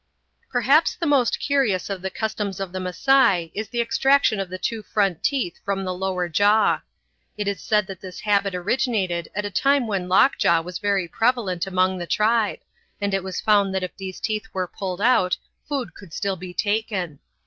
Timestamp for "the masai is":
2.71-3.69